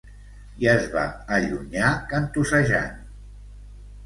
I 0.63 0.67
es 0.71 0.87
va 0.95 1.03
allunyar 1.39 1.91
cantussejant. 2.15 2.97